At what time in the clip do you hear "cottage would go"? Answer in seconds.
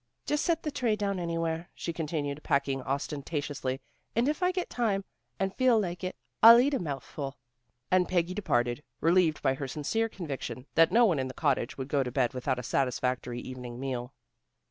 11.35-12.01